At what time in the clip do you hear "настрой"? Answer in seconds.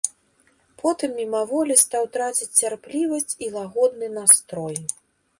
4.17-4.75